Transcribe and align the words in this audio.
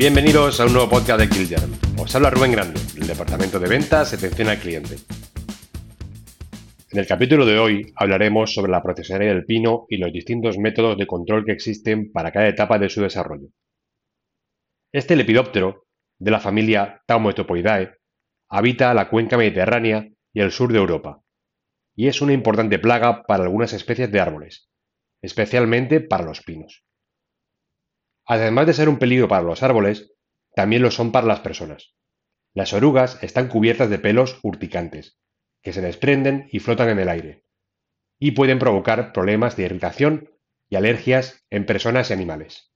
Bienvenidos 0.00 0.58
a 0.58 0.64
un 0.64 0.72
nuevo 0.72 0.88
podcast 0.88 1.20
de 1.20 1.28
Killjarm. 1.28 1.72
Os 1.98 2.16
habla 2.16 2.30
Rubén 2.30 2.52
Grande, 2.52 2.80
del 2.94 3.06
Departamento 3.06 3.60
de 3.60 3.68
Ventas 3.68 4.10
y 4.10 4.16
Atención 4.16 4.48
al 4.48 4.58
Cliente. 4.58 4.96
En 6.90 6.98
el 7.00 7.06
capítulo 7.06 7.44
de 7.44 7.58
hoy 7.58 7.92
hablaremos 7.96 8.54
sobre 8.54 8.72
la 8.72 8.82
procesaría 8.82 9.28
del 9.28 9.44
pino 9.44 9.84
y 9.90 9.98
los 9.98 10.10
distintos 10.10 10.56
métodos 10.56 10.96
de 10.96 11.06
control 11.06 11.44
que 11.44 11.52
existen 11.52 12.10
para 12.12 12.32
cada 12.32 12.48
etapa 12.48 12.78
de 12.78 12.88
su 12.88 13.02
desarrollo. 13.02 13.48
Este 14.90 15.16
lepidóptero, 15.16 15.84
de 16.18 16.30
la 16.30 16.40
familia 16.40 17.02
Taumetopoidae, 17.06 17.92
habita 18.48 18.94
la 18.94 19.10
cuenca 19.10 19.36
mediterránea 19.36 20.08
y 20.32 20.40
el 20.40 20.50
sur 20.50 20.72
de 20.72 20.78
Europa, 20.78 21.20
y 21.94 22.08
es 22.08 22.22
una 22.22 22.32
importante 22.32 22.78
plaga 22.78 23.24
para 23.24 23.42
algunas 23.42 23.74
especies 23.74 24.10
de 24.10 24.20
árboles, 24.20 24.70
especialmente 25.20 26.00
para 26.00 26.24
los 26.24 26.40
pinos. 26.40 26.86
Además 28.30 28.68
de 28.68 28.74
ser 28.74 28.88
un 28.88 29.00
peligro 29.00 29.26
para 29.26 29.42
los 29.42 29.64
árboles, 29.64 30.14
también 30.54 30.82
lo 30.82 30.92
son 30.92 31.10
para 31.10 31.26
las 31.26 31.40
personas. 31.40 31.96
Las 32.54 32.72
orugas 32.72 33.20
están 33.24 33.48
cubiertas 33.48 33.90
de 33.90 33.98
pelos 33.98 34.38
urticantes, 34.44 35.18
que 35.62 35.72
se 35.72 35.80
desprenden 35.80 36.46
y 36.52 36.60
flotan 36.60 36.90
en 36.90 37.00
el 37.00 37.08
aire, 37.08 37.42
y 38.20 38.30
pueden 38.30 38.60
provocar 38.60 39.12
problemas 39.12 39.56
de 39.56 39.64
irritación 39.64 40.30
y 40.68 40.76
alergias 40.76 41.44
en 41.50 41.66
personas 41.66 42.10
y 42.10 42.12
animales. 42.12 42.72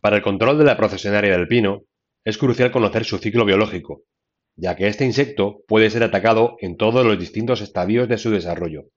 Para 0.00 0.16
el 0.16 0.22
control 0.22 0.58
de 0.58 0.64
la 0.64 0.76
procesionaria 0.76 1.30
del 1.30 1.46
pino, 1.46 1.84
es 2.24 2.36
crucial 2.36 2.72
conocer 2.72 3.04
su 3.04 3.18
ciclo 3.18 3.44
biológico, 3.44 4.06
ya 4.56 4.74
que 4.74 4.88
este 4.88 5.04
insecto 5.04 5.62
puede 5.68 5.88
ser 5.88 6.02
atacado 6.02 6.56
en 6.58 6.76
todos 6.76 7.06
los 7.06 7.16
distintos 7.16 7.60
estadios 7.60 8.08
de 8.08 8.18
su 8.18 8.32
desarrollo, 8.32 8.88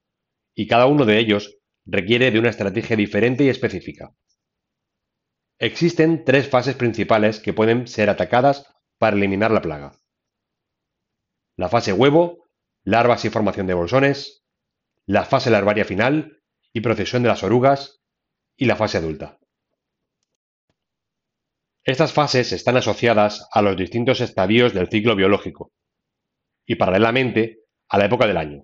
y 0.55 0.65
cada 0.65 0.87
uno 0.87 1.05
de 1.05 1.19
ellos 1.19 1.59
requiere 1.85 2.31
de 2.31 2.39
una 2.39 2.49
estrategia 2.49 2.95
diferente 2.95 3.43
y 3.43 3.49
específica. 3.49 4.15
Existen 5.61 6.25
tres 6.25 6.49
fases 6.49 6.73
principales 6.73 7.39
que 7.39 7.53
pueden 7.53 7.87
ser 7.87 8.09
atacadas 8.09 8.65
para 8.97 9.15
eliminar 9.15 9.51
la 9.51 9.61
plaga. 9.61 9.91
La 11.55 11.69
fase 11.69 11.93
huevo, 11.93 12.49
larvas 12.83 13.25
y 13.25 13.29
formación 13.29 13.67
de 13.67 13.75
bolsones, 13.75 14.43
la 15.05 15.23
fase 15.23 15.51
larvaria 15.51 15.85
final 15.85 16.41
y 16.73 16.81
procesión 16.81 17.21
de 17.21 17.29
las 17.29 17.43
orugas, 17.43 18.01
y 18.57 18.65
la 18.65 18.75
fase 18.75 18.97
adulta. 18.97 19.37
Estas 21.83 22.11
fases 22.11 22.53
están 22.53 22.77
asociadas 22.77 23.47
a 23.51 23.61
los 23.61 23.77
distintos 23.77 24.19
estadios 24.19 24.73
del 24.73 24.89
ciclo 24.89 25.15
biológico 25.15 25.73
y 26.65 26.73
paralelamente 26.73 27.59
a 27.87 27.99
la 27.99 28.05
época 28.05 28.25
del 28.25 28.37
año. 28.37 28.63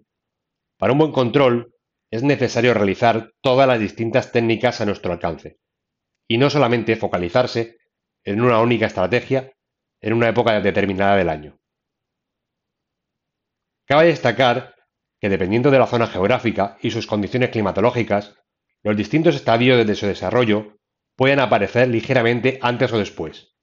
Para 0.79 0.93
un 0.93 0.97
buen 0.97 1.11
control 1.11 1.75
es 2.09 2.23
necesario 2.23 2.73
realizar 2.73 3.33
todas 3.41 3.67
las 3.67 3.79
distintas 3.79 4.31
técnicas 4.31 4.81
a 4.81 4.85
nuestro 4.85 5.13
alcance 5.13 5.59
y 6.27 6.37
no 6.37 6.49
solamente 6.49 6.95
focalizarse 6.95 7.77
en 8.23 8.41
una 8.41 8.59
única 8.59 8.87
estrategia 8.87 9.53
en 10.01 10.13
una 10.13 10.29
época 10.29 10.59
determinada 10.59 11.15
del 11.15 11.29
año. 11.29 11.57
Cabe 13.85 14.07
destacar 14.07 14.75
que 15.19 15.29
dependiendo 15.29 15.71
de 15.71 15.79
la 15.79 15.87
zona 15.87 16.07
geográfica 16.07 16.77
y 16.81 16.91
sus 16.91 17.07
condiciones 17.07 17.49
climatológicas, 17.49 18.35
los 18.83 18.95
distintos 18.95 19.35
estadios 19.35 19.85
de 19.87 19.95
su 19.95 20.05
desarrollo 20.05 20.77
pueden 21.15 21.39
aparecer 21.39 21.87
ligeramente 21.87 22.59
antes 22.61 22.91
o 22.93 22.99
después. 22.99 23.55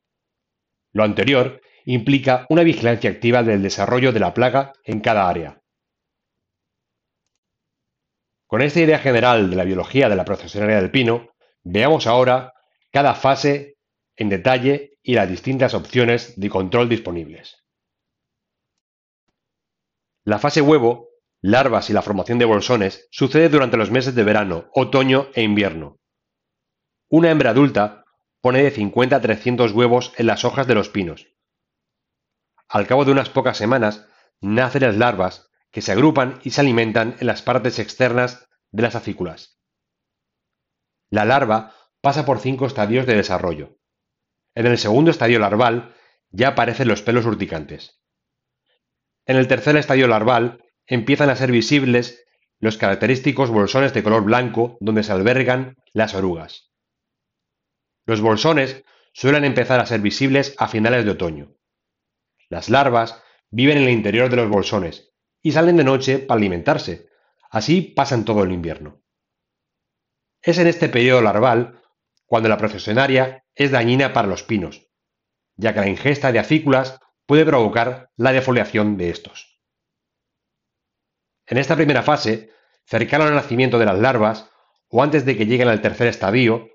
Lo 0.93 1.05
anterior 1.05 1.61
implica 1.85 2.47
una 2.49 2.63
vigilancia 2.63 3.11
activa 3.11 3.43
del 3.43 3.63
desarrollo 3.63 4.13
de 4.13 4.21
la 4.21 4.35
plaga 4.35 4.73
en 4.85 5.01
cada 5.01 5.29
área. 5.29 5.61
Con 8.47 8.63
esta 8.63 8.81
idea 8.81 8.99
general 8.99 9.51
de 9.51 9.57
la 9.57 9.65
biología 9.65 10.09
de 10.09 10.17
la 10.17 10.25
procesionaria 10.25 10.81
del 10.81 10.91
pino, 10.91 11.34
veamos 11.65 12.07
ahora 12.07 12.53
cada 12.93 13.15
fase 13.15 13.79
en 14.17 14.29
detalle 14.29 14.99
y 15.03 15.15
las 15.15 15.29
distintas 15.29 15.75
opciones 15.75 16.39
de 16.39 16.49
control 16.49 16.89
disponibles. 16.89 17.65
La 20.25 20.39
fase 20.39 20.61
huevo, 20.61 21.09
larvas 21.41 21.91
y 21.91 21.93
la 21.93 22.03
formación 22.03 22.39
de 22.39 22.45
bolsones 22.45 23.09
sucede 23.11 23.49
durante 23.49 23.77
los 23.77 23.91
meses 23.91 24.15
de 24.15 24.25
verano, 24.25 24.71
otoño 24.73 25.29
e 25.35 25.43
invierno. 25.43 25.99
Una 27.09 27.31
hembra 27.31 27.51
adulta 27.51 28.05
pone 28.41 28.63
de 28.63 28.71
50 28.71 29.17
a 29.17 29.21
300 29.21 29.73
huevos 29.73 30.13
en 30.17 30.27
las 30.27 30.45
hojas 30.45 30.67
de 30.67 30.75
los 30.75 30.89
pinos. 30.89 31.29
Al 32.69 32.87
cabo 32.87 33.05
de 33.05 33.13
unas 33.13 33.29
pocas 33.29 33.57
semanas, 33.57 34.07
nacen 34.41 34.83
las 34.83 34.97
larvas 34.97 35.51
que 35.71 35.83
se 35.83 35.93
agrupan 35.93 36.41
y 36.45 36.51
se 36.51 36.61
alimentan 36.61 37.17
en 37.21 37.27
las 37.27 37.43
partes 37.43 37.79
externas 37.79 38.49
de 38.71 38.83
las 38.83 38.95
acículas. 38.95 39.61
La 41.15 41.25
larva 41.25 41.73
pasa 42.01 42.27
por 42.27 42.41
cinco 42.41 42.67
estadios 42.67 43.07
de 43.07 43.15
desarrollo. 43.15 43.79
En 44.57 44.67
el 44.67 44.79
segundo 44.79 45.13
estadio 45.13 45.39
larval 45.39 45.95
ya 46.31 46.49
aparecen 46.49 46.89
los 46.89 47.03
pelos 47.03 47.25
urticantes. 47.25 48.03
En 49.25 49.37
el 49.37 49.47
tercer 49.47 49.77
estadio 49.77 50.09
larval 50.09 50.65
empiezan 50.89 51.31
a 51.31 51.37
ser 51.37 51.53
visibles 51.53 52.27
los 52.59 52.79
característicos 52.79 53.51
bolsones 53.51 53.95
de 53.95 54.03
color 54.03 54.25
blanco 54.25 54.77
donde 54.81 55.05
se 55.05 55.13
albergan 55.13 55.77
las 55.93 56.17
orugas. 56.17 56.73
Los 58.07 58.21
bolsones 58.21 58.83
suelen 59.13 59.45
empezar 59.45 59.79
a 59.79 59.87
ser 59.87 60.01
visibles 60.01 60.57
a 60.59 60.67
finales 60.67 61.05
de 61.05 61.13
otoño. 61.13 61.55
Las 62.49 62.69
larvas 62.69 63.23
viven 63.53 63.77
en 63.77 63.85
el 63.85 63.91
interior 63.91 64.31
de 64.31 64.37
los 64.37 64.49
bolsones 64.49 65.13
y 65.43 65.53
salen 65.53 65.77
de 65.77 65.85
noche 65.85 66.19
para 66.19 66.39
alimentarse. 66.39 67.09
Así 67.51 67.83
pasan 67.83 68.25
todo 68.25 68.43
el 68.43 68.51
invierno. 68.51 69.04
Es 70.45 70.59
en 70.59 70.67
este 70.67 70.91
periodo 70.91 71.23
larval 71.23 71.81
cuando 72.27 72.51
la 72.51 72.59
procesionaria 72.59 73.47
es 73.55 73.71
dañina 73.71 74.13
para 74.13 74.29
los 74.29 74.43
pinos, 74.43 74.91
ya 75.57 75.73
que 75.73 75.81
la 75.81 75.89
ingesta 75.89 76.33
de 76.33 76.39
acículas 76.39 77.01
puede 77.25 77.47
provocar 77.47 78.11
la 78.17 78.31
defoliación 78.31 78.99
de 78.99 79.09
estos. 79.09 79.59
En 81.47 81.57
esta 81.57 81.77
primera 81.77 82.03
fase, 82.03 82.51
cercano 82.85 83.25
al 83.25 83.35
nacimiento 83.35 83.79
de 83.79 83.87
las 83.87 83.99
larvas 83.99 84.51
o 84.89 85.03
antes 85.03 85.25
de 85.25 85.35
que 85.35 85.47
lleguen 85.47 85.69
al 85.69 85.81
tercer 85.81 86.09
estadio, 86.09 86.69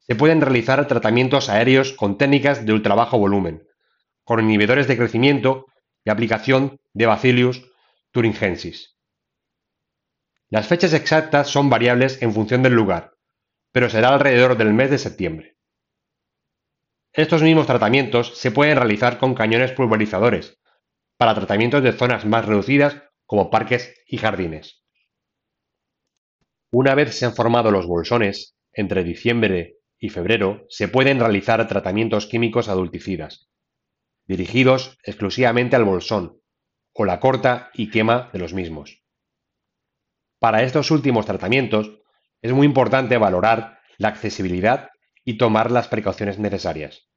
se 0.00 0.16
pueden 0.16 0.40
realizar 0.40 0.88
tratamientos 0.88 1.48
aéreos 1.48 1.92
con 1.92 2.18
técnicas 2.18 2.66
de 2.66 2.72
ultrabajo 2.72 3.18
volumen, 3.18 3.68
con 4.24 4.40
inhibidores 4.40 4.88
de 4.88 4.96
crecimiento 4.96 5.66
y 6.04 6.10
aplicación 6.10 6.80
de 6.92 7.06
Bacillus 7.06 7.70
thuringiensis. 8.10 8.95
Las 10.48 10.68
fechas 10.68 10.92
exactas 10.92 11.48
son 11.48 11.68
variables 11.68 12.22
en 12.22 12.32
función 12.32 12.62
del 12.62 12.74
lugar, 12.74 13.14
pero 13.72 13.90
será 13.90 14.10
alrededor 14.10 14.56
del 14.56 14.72
mes 14.72 14.90
de 14.90 14.98
septiembre. 14.98 15.56
Estos 17.12 17.42
mismos 17.42 17.66
tratamientos 17.66 18.38
se 18.38 18.52
pueden 18.52 18.76
realizar 18.76 19.18
con 19.18 19.34
cañones 19.34 19.72
pulverizadores, 19.72 20.60
para 21.16 21.34
tratamientos 21.34 21.82
de 21.82 21.92
zonas 21.92 22.26
más 22.26 22.44
reducidas 22.44 23.02
como 23.24 23.50
parques 23.50 23.94
y 24.06 24.18
jardines. 24.18 24.84
Una 26.70 26.94
vez 26.94 27.16
se 27.16 27.26
han 27.26 27.34
formado 27.34 27.70
los 27.70 27.86
bolsones, 27.86 28.56
entre 28.72 29.02
diciembre 29.02 29.78
y 29.98 30.10
febrero 30.10 30.66
se 30.68 30.88
pueden 30.88 31.18
realizar 31.18 31.66
tratamientos 31.66 32.26
químicos 32.26 32.68
adulticidas, 32.68 33.48
dirigidos 34.26 34.98
exclusivamente 35.02 35.74
al 35.74 35.84
bolsón, 35.84 36.40
o 36.92 37.04
la 37.04 37.18
corta 37.18 37.70
y 37.74 37.90
quema 37.90 38.30
de 38.32 38.38
los 38.38 38.52
mismos. 38.52 39.05
Para 40.46 40.62
estos 40.62 40.92
últimos 40.92 41.26
tratamientos 41.26 41.90
es 42.40 42.52
muy 42.52 42.68
importante 42.68 43.18
valorar 43.18 43.80
la 43.98 44.06
accesibilidad 44.06 44.90
y 45.24 45.38
tomar 45.38 45.72
las 45.72 45.88
precauciones 45.88 46.38
necesarias. 46.38 47.10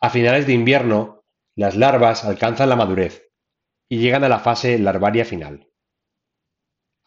A 0.00 0.08
finales 0.10 0.46
de 0.46 0.52
invierno, 0.52 1.24
las 1.56 1.74
larvas 1.74 2.24
alcanzan 2.24 2.68
la 2.68 2.76
madurez 2.76 3.28
y 3.88 3.98
llegan 3.98 4.22
a 4.22 4.28
la 4.28 4.38
fase 4.38 4.78
larvaria 4.78 5.24
final. 5.24 5.72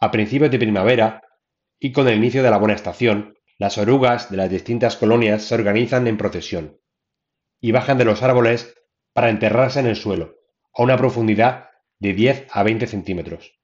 A 0.01 0.11
principios 0.11 0.51
de 0.51 0.59
primavera 0.59 1.21
y 1.79 1.93
con 1.93 2.05
el 2.09 2.17
inicio 2.17 2.43
de 2.43 2.51
la 2.51 2.57
buena 2.57 2.75
estación, 2.75 3.37
las 3.57 3.77
orugas 3.77 4.29
de 4.29 4.35
las 4.35 4.49
distintas 4.49 4.97
colonias 4.97 5.43
se 5.43 5.55
organizan 5.55 6.07
en 6.07 6.17
procesión 6.17 6.77
y 7.61 7.71
bajan 7.71 7.97
de 7.97 8.03
los 8.03 8.21
árboles 8.21 8.75
para 9.13 9.29
enterrarse 9.29 9.79
en 9.79 9.87
el 9.87 9.95
suelo 9.95 10.35
a 10.73 10.83
una 10.83 10.97
profundidad 10.97 11.69
de 11.99 12.13
10 12.13 12.47
a 12.51 12.63
20 12.63 12.85
centímetros. 12.87 13.62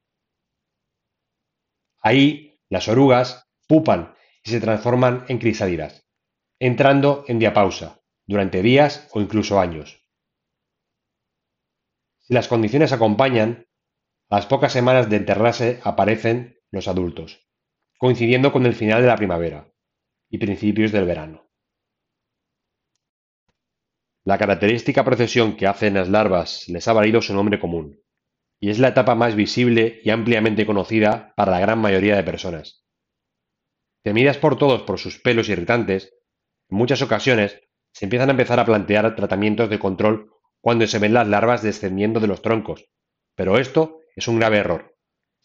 Ahí, 2.00 2.58
las 2.68 2.88
orugas 2.88 3.48
pupan 3.68 4.14
y 4.42 4.50
se 4.50 4.60
transforman 4.60 5.24
en 5.28 5.38
crisálidas, 5.38 6.06
entrando 6.58 7.24
en 7.28 7.38
diapausa 7.38 8.00
durante 8.26 8.62
días 8.62 9.08
o 9.12 9.20
incluso 9.20 9.60
años. 9.60 10.00
Si 12.20 12.34
las 12.34 12.48
condiciones 12.48 12.92
acompañan, 12.92 13.66
a 14.30 14.36
las 14.36 14.46
pocas 14.46 14.72
semanas 14.72 15.10
de 15.10 15.16
enterrarse 15.16 15.80
aparecen 15.82 16.60
los 16.70 16.86
adultos, 16.86 17.46
coincidiendo 17.98 18.52
con 18.52 18.64
el 18.66 18.74
final 18.74 19.02
de 19.02 19.08
la 19.08 19.16
primavera 19.16 19.72
y 20.30 20.38
principios 20.38 20.92
del 20.92 21.04
verano. 21.04 21.50
La 24.24 24.38
característica 24.38 25.04
procesión 25.04 25.56
que 25.56 25.66
hacen 25.66 25.94
las 25.94 26.08
larvas 26.08 26.68
les 26.68 26.86
ha 26.86 26.92
valido 26.92 27.20
su 27.20 27.34
nombre 27.34 27.58
común, 27.58 28.00
y 28.60 28.70
es 28.70 28.78
la 28.78 28.88
etapa 28.88 29.14
más 29.14 29.34
visible 29.34 30.00
y 30.04 30.10
ampliamente 30.10 30.66
conocida 30.66 31.32
para 31.34 31.50
la 31.50 31.60
gran 31.60 31.78
mayoría 31.78 32.14
de 32.14 32.22
personas. 32.22 32.84
Temidas 34.04 34.36
por 34.36 34.56
todos 34.56 34.82
por 34.82 34.98
sus 34.98 35.18
pelos 35.18 35.48
irritantes, 35.48 36.12
En 36.68 36.78
muchas 36.78 37.02
ocasiones 37.02 37.60
se 37.92 38.04
empiezan 38.04 38.28
a 38.28 38.32
empezar 38.32 38.60
a 38.60 38.64
plantear 38.64 39.16
tratamientos 39.16 39.68
de 39.68 39.80
control 39.80 40.30
cuando 40.60 40.86
se 40.86 40.98
ven 40.98 41.14
las 41.14 41.26
larvas 41.26 41.62
descendiendo 41.62 42.20
de 42.20 42.28
los 42.28 42.42
troncos, 42.42 42.86
pero 43.34 43.58
esto 43.58 44.00
es 44.14 44.28
un 44.28 44.38
grave 44.38 44.58
error. 44.58 44.94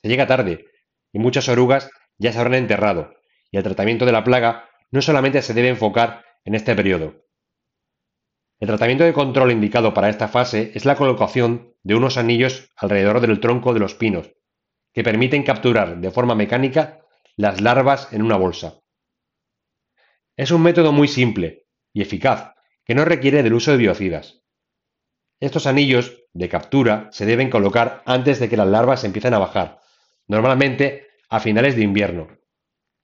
Se 0.04 0.10
llega 0.10 0.28
tarde 0.28 0.66
y 1.12 1.20
muchas 1.20 1.50
orugas 1.50 1.90
ya 2.18 2.32
se 2.32 2.40
habrán 2.40 2.56
enterrado, 2.56 3.14
y 3.50 3.58
el 3.58 3.64
tratamiento 3.64 4.06
de 4.06 4.12
la 4.12 4.24
plaga 4.24 4.70
no 4.92 5.02
solamente 5.02 5.42
se 5.42 5.54
debe 5.54 5.70
enfocar 5.70 6.24
en 6.44 6.56
este 6.56 6.76
periodo. 6.76 7.25
El 8.60 8.68
tratamiento 8.68 9.04
de 9.04 9.14
control 9.14 9.52
indicado 9.52 9.94
para 9.94 10.10
esta 10.10 10.30
fase 10.30 10.72
es 10.76 10.86
la 10.86 10.96
colocación 10.96 11.76
de 11.84 11.96
unos 11.96 12.18
anillos 12.18 12.72
alrededor 12.78 13.20
del 13.20 13.40
tronco 13.42 13.74
de 13.74 13.80
los 13.82 13.96
pinos, 13.96 14.32
que 14.94 15.04
permiten 15.04 15.44
capturar 15.44 16.00
de 16.00 16.12
forma 16.12 16.36
mecánica 16.36 17.02
las 17.36 17.60
larvas 17.60 18.14
en 18.14 18.22
una 18.22 18.38
bolsa. 18.38 18.82
Es 20.38 20.52
un 20.52 20.62
método 20.64 20.94
muy 20.94 21.10
simple 21.10 21.68
y 21.94 22.02
eficaz, 22.02 22.54
que 22.86 22.96
no 22.96 23.04
requiere 23.04 23.44
del 23.44 23.54
uso 23.54 23.72
de 23.72 23.78
biocidas. 23.78 24.44
Estos 25.42 25.68
anillos 25.68 26.24
de 26.34 26.48
captura 26.48 27.10
se 27.12 27.26
deben 27.26 27.50
colocar 27.50 28.04
antes 28.06 28.40
de 28.40 28.48
que 28.48 28.58
las 28.58 28.68
larvas 28.68 29.04
empiecen 29.04 29.34
a 29.34 29.40
bajar, 29.40 29.82
normalmente 30.28 31.08
a 31.30 31.42
finales 31.42 31.76
de 31.76 31.84
invierno, 31.84 32.30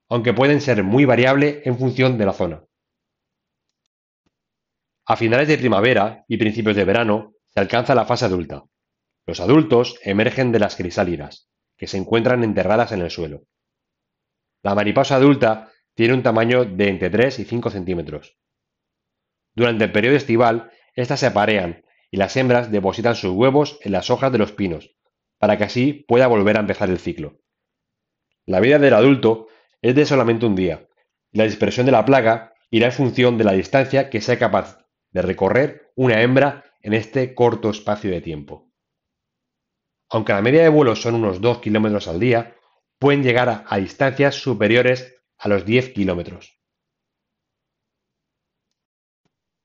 aunque 0.07 0.33
pueden 0.33 0.61
ser 0.61 0.83
muy 0.83 1.03
variable 1.03 1.61
en 1.65 1.77
función 1.77 2.17
de 2.17 2.25
la 2.25 2.33
zona. 2.33 2.63
A 5.05 5.15
finales 5.15 5.47
de 5.47 5.57
primavera 5.57 6.25
y 6.27 6.37
principios 6.37 6.75
de 6.75 6.85
verano 6.85 7.33
se 7.49 7.59
alcanza 7.59 7.95
la 7.95 8.05
fase 8.05 8.25
adulta. 8.25 8.63
Los 9.25 9.39
adultos 9.39 9.99
emergen 10.03 10.51
de 10.51 10.59
las 10.59 10.75
crisálidas, 10.75 11.49
que 11.77 11.87
se 11.87 11.97
encuentran 11.97 12.43
enterradas 12.43 12.91
en 12.91 13.01
el 13.01 13.09
suelo. 13.09 13.43
La 14.63 14.75
mariposa 14.75 15.15
adulta 15.15 15.71
tiene 15.95 16.13
un 16.13 16.23
tamaño 16.23 16.65
de 16.65 16.89
entre 16.89 17.09
3 17.09 17.39
y 17.39 17.45
5 17.45 17.71
centímetros. 17.71 18.37
Durante 19.55 19.85
el 19.85 19.91
periodo 19.91 20.15
estival, 20.15 20.71
éstas 20.95 21.19
se 21.19 21.25
aparean 21.25 21.83
y 22.11 22.17
las 22.17 22.37
hembras 22.37 22.71
depositan 22.71 23.15
sus 23.15 23.31
huevos 23.31 23.79
en 23.81 23.93
las 23.93 24.09
hojas 24.09 24.31
de 24.31 24.37
los 24.37 24.51
pinos, 24.51 24.95
para 25.39 25.57
que 25.57 25.63
así 25.63 26.05
pueda 26.07 26.27
volver 26.27 26.57
a 26.57 26.61
empezar 26.61 26.89
el 26.89 26.99
ciclo. 26.99 27.39
La 28.45 28.59
vida 28.59 28.77
del 28.79 28.93
adulto 28.93 29.47
es 29.81 29.95
de 29.95 30.05
solamente 30.05 30.45
un 30.45 30.55
día, 30.55 30.87
y 31.31 31.39
la 31.39 31.45
dispersión 31.45 31.85
de 31.85 31.91
la 31.91 32.05
plaga 32.05 32.53
irá 32.69 32.87
en 32.87 32.93
función 32.93 33.37
de 33.37 33.43
la 33.43 33.53
distancia 33.53 34.09
que 34.09 34.21
sea 34.21 34.37
capaz 34.37 34.80
de 35.11 35.21
recorrer 35.21 35.91
una 35.95 36.21
hembra 36.21 36.65
en 36.81 36.93
este 36.93 37.33
corto 37.35 37.69
espacio 37.69 38.11
de 38.11 38.21
tiempo. 38.21 38.71
Aunque 40.09 40.33
la 40.33 40.41
media 40.41 40.63
de 40.63 40.69
vuelos 40.69 41.01
son 41.01 41.15
unos 41.15 41.39
2 41.39 41.59
kilómetros 41.59 42.07
al 42.07 42.19
día, 42.19 42.57
pueden 42.99 43.23
llegar 43.23 43.65
a, 43.67 43.77
distancias 43.77 44.35
superiores 44.35 45.21
a 45.37 45.47
los 45.47 45.65
10 45.65 45.93
kilómetros. 45.93 46.59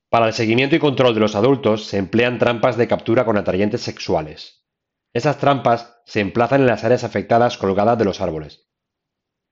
Para 0.08 0.28
el 0.28 0.32
seguimiento 0.32 0.76
y 0.76 0.78
control 0.78 1.14
de 1.14 1.20
los 1.20 1.34
adultos 1.34 1.84
se 1.84 1.98
emplean 1.98 2.38
trampas 2.38 2.76
de 2.76 2.86
captura 2.86 3.24
con 3.24 3.36
atrayentes 3.36 3.82
sexuales. 3.82 4.64
Esas 5.12 5.38
trampas 5.38 6.00
se 6.06 6.20
emplazan 6.20 6.60
en 6.60 6.68
las 6.68 6.84
áreas 6.84 7.02
afectadas 7.02 7.58
colgadas 7.58 7.98
de 7.98 8.04
los 8.04 8.20
árboles. 8.20 8.70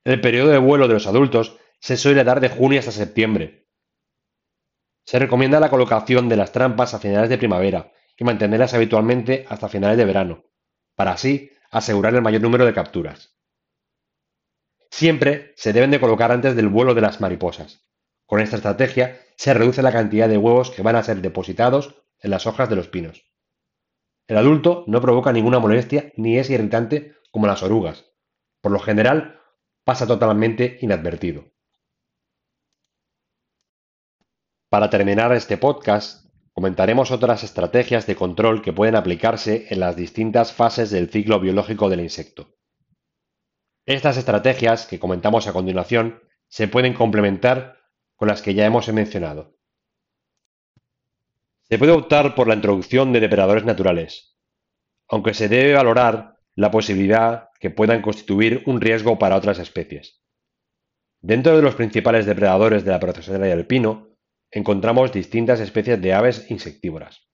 El 0.05 0.20
periodo 0.20 0.50
de 0.50 0.58
vuelo 0.58 0.87
de 0.87 0.94
los 0.94 1.06
adultos 1.06 1.58
se 1.81 1.96
suele 1.96 2.25
dar 2.25 2.41
de 2.41 2.49
junio 2.49 2.79
hasta 2.79 2.93
septiembre. 2.93 3.63
Se 5.04 5.18
recomienda 5.18 5.60
la 5.60 5.70
colocación 5.70 6.28
de 6.28 6.36
las 6.36 6.52
trampas 6.52 6.94
a 6.94 6.98
finales 6.98 7.28
de 7.28 7.38
primavera 7.38 7.92
y 8.16 8.24
mantenerlas 8.24 8.74
habitualmente 8.74 9.46
hasta 9.48 9.68
finales 9.68 9.96
de 9.96 10.04
verano, 10.04 10.44
para 10.94 11.12
así 11.12 11.50
asegurar 11.70 12.14
el 12.14 12.22
mayor 12.22 12.40
número 12.40 12.64
de 12.64 12.72
capturas. 12.72 13.36
Siempre 14.90 15.52
se 15.56 15.72
deben 15.72 15.90
de 15.90 16.00
colocar 16.00 16.30
antes 16.30 16.56
del 16.56 16.68
vuelo 16.68 16.94
de 16.94 17.00
las 17.00 17.20
mariposas. 17.20 17.84
Con 18.26 18.40
esta 18.40 18.56
estrategia 18.56 19.20
se 19.36 19.52
reduce 19.52 19.82
la 19.82 19.92
cantidad 19.92 20.28
de 20.28 20.38
huevos 20.38 20.70
que 20.70 20.82
van 20.82 20.96
a 20.96 21.02
ser 21.02 21.20
depositados 21.20 22.02
en 22.20 22.30
las 22.30 22.46
hojas 22.46 22.70
de 22.70 22.76
los 22.76 22.88
pinos. 22.88 23.24
El 24.26 24.38
adulto 24.38 24.84
no 24.86 25.00
provoca 25.00 25.32
ninguna 25.32 25.58
molestia 25.58 26.12
ni 26.16 26.38
es 26.38 26.48
irritante 26.48 27.16
como 27.30 27.46
las 27.46 27.62
orugas. 27.62 28.06
Por 28.62 28.72
lo 28.72 28.78
general, 28.78 29.40
pasa 29.84 30.06
totalmente 30.06 30.78
inadvertido. 30.80 31.53
Para 34.74 34.90
terminar 34.90 35.32
este 35.32 35.56
podcast, 35.56 36.26
comentaremos 36.52 37.12
otras 37.12 37.44
estrategias 37.44 38.08
de 38.08 38.16
control 38.16 38.60
que 38.60 38.72
pueden 38.72 38.96
aplicarse 38.96 39.68
en 39.70 39.78
las 39.78 39.94
distintas 39.94 40.52
fases 40.52 40.90
del 40.90 41.10
ciclo 41.10 41.38
biológico 41.38 41.88
del 41.88 42.00
insecto. 42.00 42.56
Estas 43.86 44.16
estrategias 44.16 44.86
que 44.86 44.98
comentamos 44.98 45.46
a 45.46 45.52
continuación 45.52 46.20
se 46.48 46.66
pueden 46.66 46.92
complementar 46.92 47.76
con 48.16 48.26
las 48.26 48.42
que 48.42 48.54
ya 48.54 48.66
hemos 48.66 48.92
mencionado. 48.92 49.56
Se 51.68 51.78
puede 51.78 51.92
optar 51.92 52.34
por 52.34 52.48
la 52.48 52.56
introducción 52.56 53.12
de 53.12 53.20
depredadores 53.20 53.64
naturales, 53.64 54.36
aunque 55.08 55.34
se 55.34 55.48
debe 55.48 55.74
valorar 55.74 56.40
la 56.56 56.72
posibilidad 56.72 57.50
que 57.60 57.70
puedan 57.70 58.02
constituir 58.02 58.64
un 58.66 58.80
riesgo 58.80 59.20
para 59.20 59.36
otras 59.36 59.60
especies. 59.60 60.20
Dentro 61.20 61.54
de 61.54 61.62
los 61.62 61.76
principales 61.76 62.26
depredadores 62.26 62.84
de 62.84 62.90
la 62.90 62.98
procesionaria 62.98 63.54
del 63.54 63.68
pino, 63.68 64.13
encontramos 64.54 65.12
distintas 65.12 65.58
especies 65.58 66.00
de 66.00 66.14
aves 66.14 66.48
insectívoras, 66.48 67.28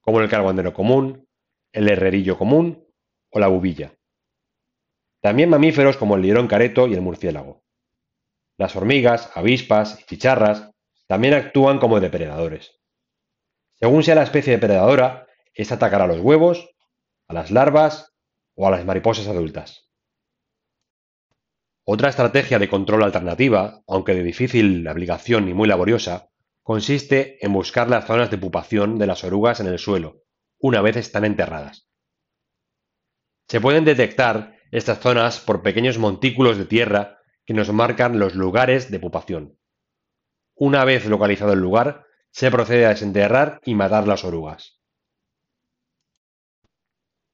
como 0.00 0.20
el 0.20 0.28
carguandero 0.28 0.72
común, 0.72 1.28
el 1.72 1.90
herrerillo 1.90 2.38
común 2.38 2.86
o 3.30 3.40
la 3.40 3.48
bubilla. 3.48 3.98
También 5.20 5.50
mamíferos 5.50 5.96
como 5.96 6.14
el 6.14 6.22
lirón 6.22 6.46
careto 6.46 6.86
y 6.86 6.94
el 6.94 7.00
murciélago. 7.00 7.64
Las 8.56 8.76
hormigas, 8.76 9.32
avispas 9.34 10.00
y 10.00 10.04
chicharras 10.04 10.70
también 11.08 11.34
actúan 11.34 11.80
como 11.80 11.98
depredadores. 11.98 12.80
Según 13.74 14.04
sea 14.04 14.14
la 14.14 14.22
especie 14.22 14.52
depredadora, 14.52 15.26
es 15.54 15.72
atacar 15.72 16.02
a 16.02 16.06
los 16.06 16.20
huevos, 16.20 16.70
a 17.26 17.34
las 17.34 17.50
larvas 17.50 18.14
o 18.54 18.68
a 18.68 18.70
las 18.70 18.84
mariposas 18.84 19.26
adultas. 19.26 19.91
Otra 21.84 22.10
estrategia 22.10 22.60
de 22.60 22.68
control 22.68 23.02
alternativa, 23.02 23.82
aunque 23.88 24.14
de 24.14 24.22
difícil 24.22 24.86
aplicación 24.86 25.48
y 25.48 25.54
muy 25.54 25.66
laboriosa, 25.66 26.30
consiste 26.62 27.44
en 27.44 27.52
buscar 27.52 27.90
las 27.90 28.06
zonas 28.06 28.30
de 28.30 28.38
pupación 28.38 28.98
de 28.98 29.08
las 29.08 29.24
orugas 29.24 29.58
en 29.58 29.66
el 29.66 29.80
suelo, 29.80 30.22
una 30.60 30.80
vez 30.80 30.96
están 30.96 31.24
enterradas. 31.24 31.88
Se 33.48 33.60
pueden 33.60 33.84
detectar 33.84 34.56
estas 34.70 35.00
zonas 35.00 35.40
por 35.40 35.62
pequeños 35.62 35.98
montículos 35.98 36.56
de 36.56 36.66
tierra 36.66 37.18
que 37.44 37.52
nos 37.52 37.72
marcan 37.72 38.20
los 38.20 38.36
lugares 38.36 38.90
de 38.92 39.00
pupación. 39.00 39.58
Una 40.54 40.84
vez 40.84 41.06
localizado 41.06 41.52
el 41.52 41.58
lugar, 41.58 42.06
se 42.30 42.52
procede 42.52 42.86
a 42.86 42.90
desenterrar 42.90 43.60
y 43.64 43.74
matar 43.74 44.06
las 44.06 44.24
orugas. 44.24 44.80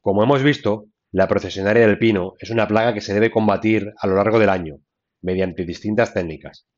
Como 0.01 0.23
hemos 0.23 0.43
visto, 0.43 0.87
la 1.19 1.27
procesionaria 1.27 1.85
del 1.85 1.99
pino 1.99 2.35
es 2.39 2.51
una 2.51 2.69
plaga 2.69 2.95
que 2.95 3.01
se 3.01 3.13
debe 3.13 3.33
combatir 3.33 3.93
a 4.01 4.07
lo 4.07 4.15
largo 4.15 4.39
del 4.39 4.51
año, 4.51 4.77
mediante 5.21 5.65
distintas 5.65 6.15
técnicas. 6.15 6.69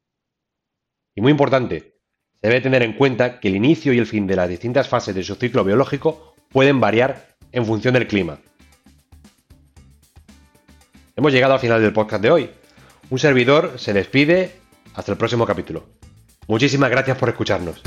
Y 1.15 1.21
muy 1.21 1.31
importante, 1.31 1.99
se 2.41 2.49
debe 2.49 2.63
tener 2.63 2.83
en 2.83 2.95
cuenta 2.95 3.39
que 3.39 3.49
el 3.49 3.57
inicio 3.57 3.93
y 3.93 3.99
el 3.99 4.07
fin 4.07 4.27
de 4.27 4.37
las 4.37 4.49
distintas 4.49 4.89
fases 4.89 5.15
de 5.15 5.25
su 5.25 5.35
ciclo 5.35 5.63
biológico 5.63 6.33
pueden 6.49 6.81
variar 6.81 7.37
en 7.53 7.67
función 7.67 7.93
del 7.93 8.07
clima. 8.07 8.39
Hemos 11.17 11.33
llegado 11.35 11.53
al 11.53 11.61
final 11.61 11.83
del 11.83 11.93
podcast 11.93 12.23
de 12.23 12.31
hoy. 12.31 12.51
Un 13.11 13.19
servidor 13.19 13.79
se 13.79 13.93
despide 13.93 14.53
hasta 14.95 15.13
el 15.13 15.19
próximo 15.19 15.45
capítulo. 15.45 15.85
Muchísimas 16.49 16.89
gracias 16.89 17.19
por 17.19 17.29
escucharnos. 17.29 17.83